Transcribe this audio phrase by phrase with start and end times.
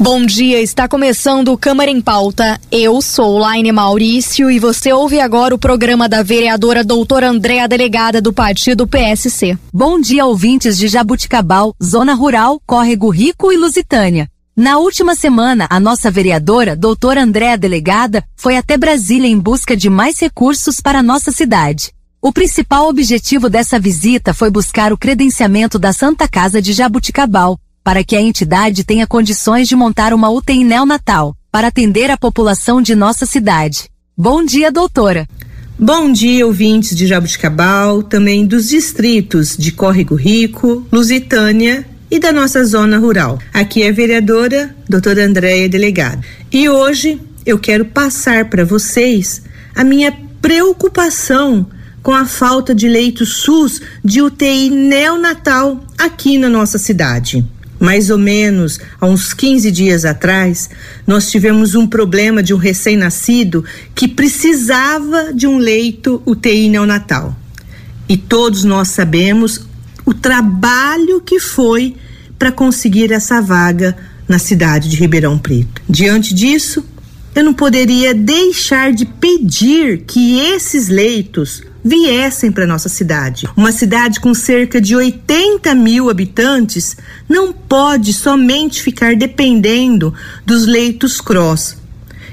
[0.00, 2.60] Bom dia, está começando o Câmara em Pauta.
[2.70, 8.22] Eu sou Laine Maurício e você ouve agora o programa da vereadora doutora Andréa Delegada
[8.22, 9.58] do Partido PSC.
[9.74, 14.28] Bom dia, ouvintes de Jabuticabal, Zona Rural, Córrego Rico e Lusitânia.
[14.56, 19.90] Na última semana, a nossa vereadora, doutora Andréa Delegada, foi até Brasília em busca de
[19.90, 21.92] mais recursos para nossa cidade.
[22.22, 28.04] O principal objetivo dessa visita foi buscar o credenciamento da Santa Casa de Jabuticabal, para
[28.04, 32.94] que a entidade tenha condições de montar uma UTI neonatal para atender a população de
[32.94, 33.88] nossa cidade.
[34.14, 35.26] Bom dia, doutora.
[35.78, 42.62] Bom dia, ouvintes de Jabuticabal, também dos distritos de Córrego Rico, Lusitânia e da nossa
[42.62, 43.38] zona rural.
[43.54, 46.22] Aqui é a vereadora doutora Andréia Delegado.
[46.52, 50.12] E hoje eu quero passar para vocês a minha
[50.42, 51.66] preocupação
[52.02, 57.42] com a falta de leitos SUS de UTI neonatal aqui na nossa cidade
[57.78, 60.68] mais ou menos há uns 15 dias atrás,
[61.06, 67.36] nós tivemos um problema de um recém-nascido que precisava de um leito UTI neonatal.
[68.08, 69.66] E todos nós sabemos
[70.04, 71.94] o trabalho que foi
[72.38, 75.82] para conseguir essa vaga na cidade de Ribeirão Preto.
[75.88, 76.84] Diante disso,
[77.34, 83.48] eu não poderia deixar de pedir que esses leitos viessem para nossa cidade.
[83.56, 86.96] Uma cidade com cerca de 80 mil habitantes
[87.28, 90.12] não pode somente ficar dependendo
[90.44, 91.76] dos leitos cross,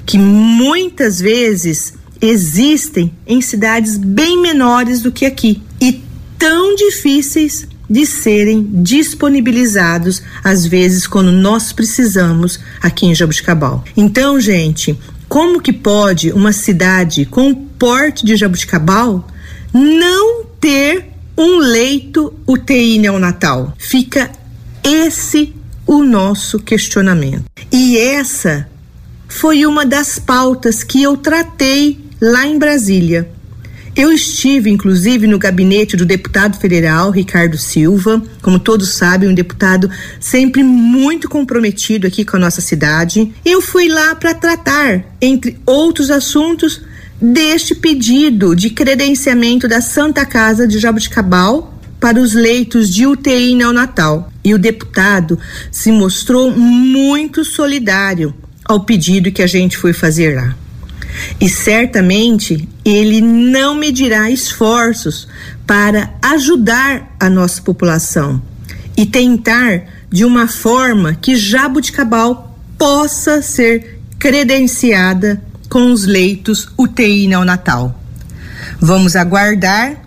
[0.05, 6.03] que muitas vezes existem em cidades bem menores do que aqui e
[6.37, 13.83] tão difíceis de serem disponibilizados às vezes quando nós precisamos aqui em Jabuticabal.
[13.95, 14.97] Então, gente,
[15.29, 19.27] como que pode uma cidade com o porte de Jabuticabal
[19.75, 23.73] não ter um leito UTI neonatal?
[23.77, 24.31] Fica
[24.81, 25.53] esse
[25.85, 27.43] o nosso questionamento.
[27.71, 28.67] E essa
[29.27, 33.29] foi uma das pautas que eu tratei lá em Brasília.
[33.95, 39.89] Eu estive, inclusive, no gabinete do deputado federal Ricardo Silva, como todos sabem, um deputado
[40.19, 43.33] sempre muito comprometido aqui com a nossa cidade.
[43.43, 46.81] Eu fui lá para tratar, entre outros assuntos,
[47.21, 54.31] deste pedido de credenciamento da Santa Casa de Jabuticabal para os leitos de UTI neonatal.
[54.43, 55.39] E o deputado
[55.71, 58.33] se mostrou muito solidário
[58.63, 60.55] ao pedido que a gente foi fazer lá.
[61.39, 65.27] E certamente ele não medirá esforços
[65.65, 68.41] para ajudar a nossa população
[68.97, 75.41] e tentar de uma forma que Jabuticabal possa ser credenciada
[75.75, 77.99] com os leitos UTI neonatal.
[78.79, 79.97] Vamos aguardar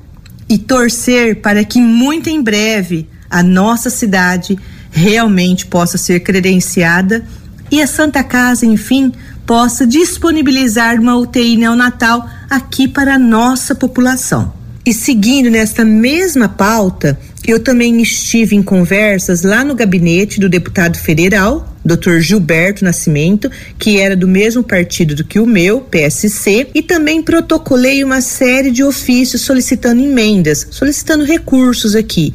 [0.49, 4.59] e torcer para que muito em breve a nossa cidade
[4.91, 7.23] realmente possa ser credenciada
[7.71, 9.13] e a Santa Casa, enfim,
[9.45, 14.51] possa disponibilizar uma UTI neonatal aqui para a nossa população.
[14.87, 20.97] E seguindo nesta mesma pauta, eu também estive em conversas lá no gabinete do deputado
[20.97, 22.21] federal Dr.
[22.21, 28.05] Gilberto Nascimento, que era do mesmo partido do que o meu, PSC, e também protocolei
[28.05, 32.35] uma série de ofícios solicitando emendas, solicitando recursos aqui.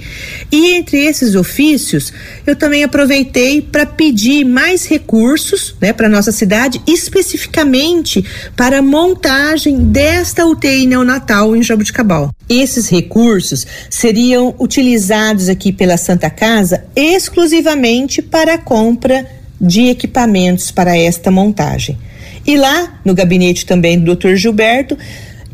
[0.52, 2.12] E entre esses ofícios,
[2.46, 8.25] eu também aproveitei para pedir mais recursos, né, para nossa cidade, especificamente
[8.56, 12.31] para a montagem desta UTI neonatal em Jabuticabal.
[12.50, 20.97] Esses recursos seriam utilizados aqui pela Santa Casa exclusivamente para a compra de equipamentos para
[20.97, 21.97] esta montagem.
[22.46, 24.35] E lá, no gabinete também do Dr.
[24.35, 24.97] Gilberto,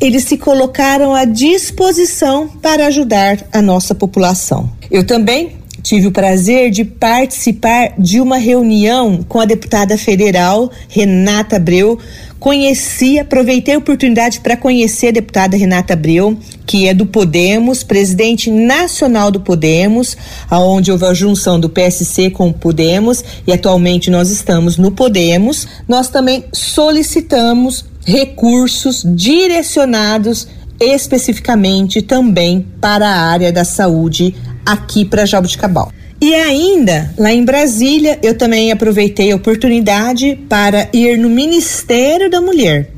[0.00, 4.68] eles se colocaram à disposição para ajudar a nossa população.
[4.90, 11.56] Eu também tive o prazer de participar de uma reunião com a deputada federal Renata
[11.56, 11.98] Abreu.
[12.38, 18.50] Conheci, aproveitei a oportunidade para conhecer a deputada Renata Abreu, que é do Podemos, presidente
[18.50, 20.16] nacional do Podemos,
[20.48, 25.68] aonde houve a junção do PSC com o Podemos e atualmente nós estamos no Podemos.
[25.86, 30.48] Nós também solicitamos recursos direcionados
[30.80, 34.34] especificamente também para a área da saúde
[34.72, 35.92] aqui para Jabuticabal.
[36.20, 42.40] E ainda, lá em Brasília, eu também aproveitei a oportunidade para ir no Ministério da
[42.40, 42.90] Mulher.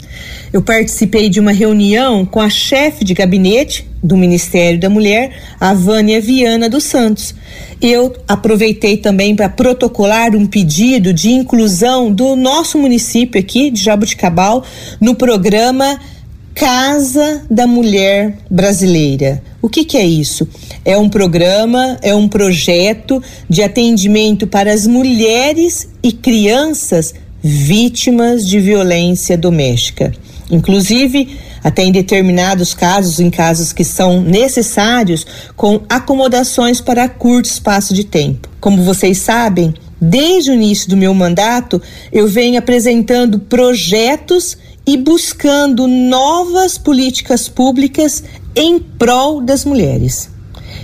[0.53, 5.73] eu participei de uma reunião com a chefe de gabinete do Ministério da Mulher, a
[5.73, 7.35] Vânia Viana dos Santos.
[7.81, 14.63] Eu aproveitei também para protocolar um pedido de inclusão do nosso município aqui de Jabuticabal
[15.01, 15.99] no programa
[16.55, 19.43] Casa da Mulher Brasileira.
[19.61, 20.47] O que, que, é isso?
[20.85, 28.61] É um programa, é um projeto de atendimento para as mulheres e crianças vítimas de
[28.61, 30.13] violência doméstica.
[30.51, 35.27] Inclusive, até em determinados casos, em casos que são necessários,
[35.57, 38.49] com acomodações para curto espaço de tempo.
[38.61, 41.81] Como vocês sabem, desde o início do meu mandato,
[42.13, 48.23] eu venho apresentando projetos e buscando novas políticas públicas
[48.55, 50.31] em prol das mulheres.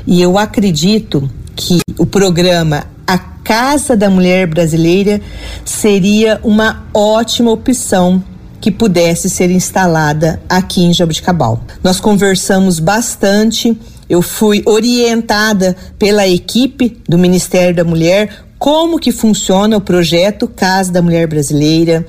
[0.07, 5.21] E eu acredito que o programa A Casa da Mulher Brasileira
[5.65, 8.23] seria uma ótima opção
[8.61, 11.63] que pudesse ser instalada aqui em Jabuticabal.
[11.83, 13.79] Nós conversamos bastante,
[14.09, 20.93] eu fui orientada pela equipe do Ministério da Mulher como que funciona o projeto Casa
[20.93, 22.05] da Mulher Brasileira,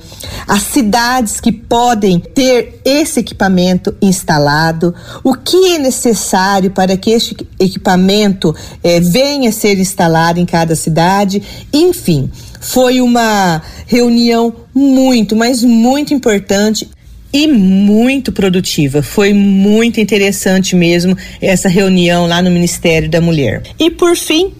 [0.46, 7.36] as cidades que podem ter esse equipamento instalado, o que é necessário para que este
[7.58, 11.42] equipamento eh, venha a ser instalado em cada cidade,
[11.72, 12.30] enfim.
[12.60, 16.90] Foi uma reunião muito, mas muito importante
[17.32, 19.02] e muito produtiva.
[19.02, 23.62] Foi muito interessante mesmo essa reunião lá no Ministério da Mulher.
[23.78, 24.52] E por fim,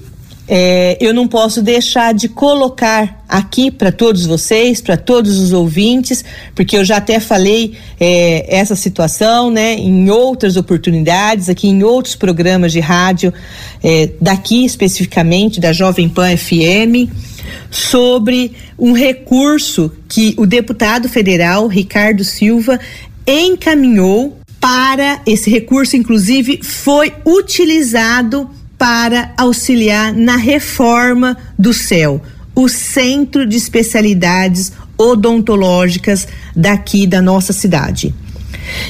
[0.53, 6.25] é, eu não posso deixar de colocar aqui para todos vocês, para todos os ouvintes,
[6.57, 12.17] porque eu já até falei é, essa situação, né, em outras oportunidades, aqui em outros
[12.17, 13.33] programas de rádio,
[13.81, 17.09] é, daqui especificamente da Jovem Pan FM,
[17.71, 22.81] sobre um recurso que o deputado federal Ricardo Silva
[23.25, 28.51] encaminhou para esse recurso, inclusive, foi utilizado
[28.81, 32.23] para auxiliar na reforma do CEL,
[32.55, 38.15] o Centro de Especialidades Odontológicas daqui da nossa cidade.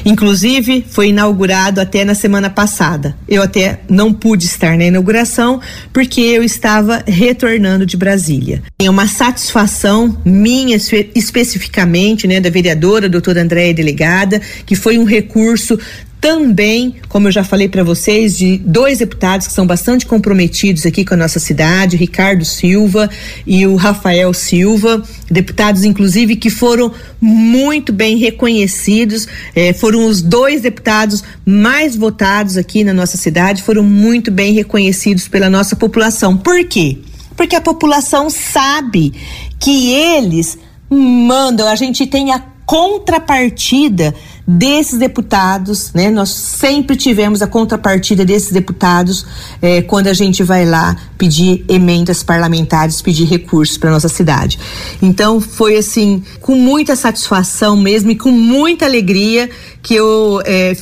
[0.05, 3.17] Inclusive, foi inaugurado até na semana passada.
[3.29, 5.61] Eu até não pude estar na inauguração
[5.93, 8.63] porque eu estava retornando de Brasília.
[8.79, 10.77] É uma satisfação minha,
[11.17, 15.77] especificamente, né, da vereadora, doutora Andréia Delegada, que foi um recurso
[16.21, 21.05] também, como eu já falei para vocês, de dois deputados que são bastante comprometidos aqui
[21.05, 23.09] com a nossa cidade, Ricardo Silva
[23.47, 30.61] e o Rafael Silva, deputados inclusive que foram muito bem reconhecidos, eh, foram os dois
[30.61, 36.37] deputados mais votados aqui na nossa cidade, foram muito bem reconhecidos pela nossa população.
[36.37, 36.99] Por quê?
[37.35, 39.15] Porque a população sabe
[39.59, 40.59] que eles
[40.91, 44.15] mandam, a gente tem a contrapartida
[44.47, 46.11] desses deputados, né?
[46.11, 49.25] Nós sempre tivemos a contrapartida desses deputados
[49.63, 54.59] eh, quando a gente vai lá pedir emendas parlamentares, pedir recursos para nossa cidade.
[55.01, 59.49] Então foi assim com muita satisfação mesmo e com muita alegria
[59.83, 60.77] que eu eh,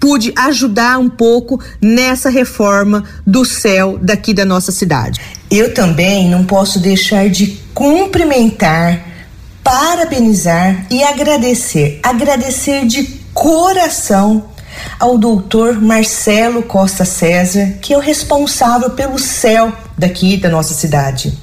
[0.00, 5.20] pude ajudar um pouco nessa reforma do céu daqui da nossa cidade.
[5.50, 9.09] Eu também não posso deixar de cumprimentar
[9.62, 14.50] parabenizar e agradecer, agradecer de coração
[14.98, 21.36] ao doutor Marcelo Costa César, que é o responsável pelo céu daqui da nossa cidade.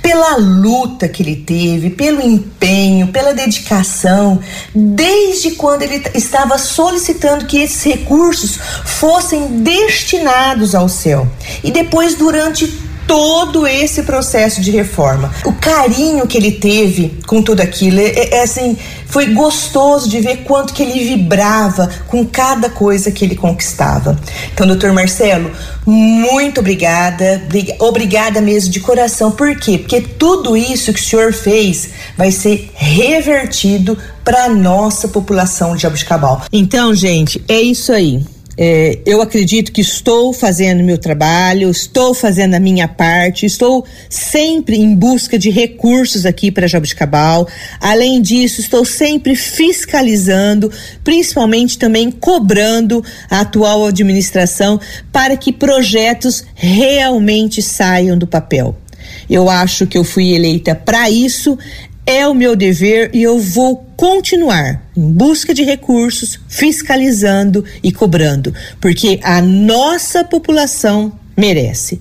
[0.00, 4.40] Pela luta que ele teve, pelo empenho, pela dedicação,
[4.74, 11.28] desde quando ele estava solicitando que esses recursos fossem destinados ao céu.
[11.62, 15.32] E depois, durante todo esse processo de reforma.
[15.44, 20.44] O carinho que ele teve com tudo aquilo, é, é, assim, foi gostoso de ver
[20.44, 24.16] quanto que ele vibrava com cada coisa que ele conquistava.
[24.52, 25.50] Então, doutor Marcelo,
[25.86, 27.42] muito obrigada,
[27.78, 29.30] obrigada mesmo de coração.
[29.30, 29.78] Por quê?
[29.78, 36.42] Porque tudo isso que o senhor fez vai ser revertido para nossa população de Jabuticabal.
[36.52, 38.22] Então, gente, é isso aí.
[38.60, 44.76] É, eu acredito que estou fazendo meu trabalho, estou fazendo a minha parte, estou sempre
[44.76, 47.46] em busca de recursos aqui para Jabuticabal.
[47.80, 50.72] Além disso, estou sempre fiscalizando,
[51.04, 54.80] principalmente também cobrando a atual administração
[55.12, 58.76] para que projetos realmente saiam do papel.
[59.30, 61.56] Eu acho que eu fui eleita para isso,
[62.08, 68.54] é o meu dever e eu vou continuar em busca de recursos, fiscalizando e cobrando,
[68.80, 72.00] porque a nossa população merece.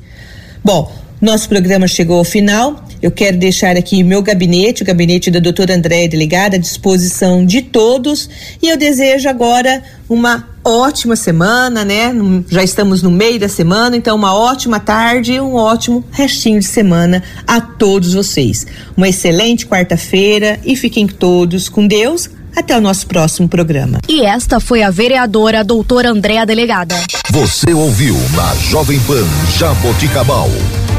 [0.63, 2.85] Bom, Nosso programa chegou ao final.
[3.01, 7.63] Eu quero deixar aqui meu gabinete, o gabinete da doutora Andréia Delegada, à disposição de
[7.63, 8.29] todos.
[8.61, 12.13] E eu desejo agora uma ótima semana, né?
[12.49, 16.65] Já estamos no meio da semana, então uma ótima tarde e um ótimo restinho de
[16.65, 18.67] semana a todos vocês.
[18.95, 22.29] Uma excelente quarta-feira e fiquem todos com Deus.
[22.55, 23.99] Até o nosso próximo programa.
[24.09, 26.95] E esta foi a vereadora doutora Andréa Delegada.
[27.29, 29.27] Você ouviu na Jovem Pan
[29.59, 30.49] Jaboticabal.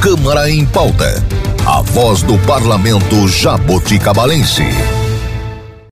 [0.00, 1.20] Câmara em pauta.
[1.66, 4.62] A voz do parlamento jaboticabalense.